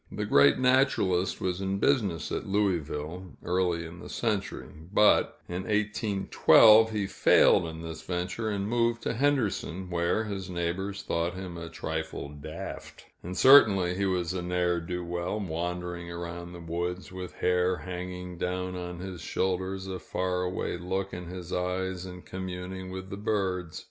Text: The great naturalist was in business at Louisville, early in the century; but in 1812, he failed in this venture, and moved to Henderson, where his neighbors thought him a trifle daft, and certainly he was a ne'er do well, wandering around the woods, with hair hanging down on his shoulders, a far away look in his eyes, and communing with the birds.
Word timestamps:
The 0.11 0.25
great 0.25 0.57
naturalist 0.57 1.39
was 1.39 1.61
in 1.61 1.77
business 1.77 2.31
at 2.31 2.47
Louisville, 2.47 3.33
early 3.43 3.85
in 3.85 3.99
the 3.99 4.09
century; 4.09 4.67
but 4.91 5.39
in 5.47 5.61
1812, 5.65 6.89
he 6.89 7.05
failed 7.05 7.67
in 7.67 7.83
this 7.83 8.01
venture, 8.01 8.49
and 8.49 8.67
moved 8.67 9.03
to 9.03 9.13
Henderson, 9.13 9.91
where 9.91 10.23
his 10.23 10.49
neighbors 10.49 11.03
thought 11.03 11.35
him 11.35 11.55
a 11.55 11.69
trifle 11.69 12.29
daft, 12.29 13.05
and 13.21 13.37
certainly 13.37 13.93
he 13.93 14.07
was 14.07 14.33
a 14.33 14.41
ne'er 14.41 14.79
do 14.79 15.05
well, 15.05 15.39
wandering 15.39 16.09
around 16.09 16.51
the 16.53 16.61
woods, 16.61 17.11
with 17.11 17.33
hair 17.35 17.77
hanging 17.77 18.39
down 18.39 18.75
on 18.75 19.01
his 19.01 19.21
shoulders, 19.21 19.85
a 19.85 19.99
far 19.99 20.41
away 20.41 20.77
look 20.79 21.13
in 21.13 21.25
his 21.27 21.53
eyes, 21.53 22.07
and 22.07 22.25
communing 22.25 22.89
with 22.89 23.11
the 23.11 23.17
birds. 23.17 23.79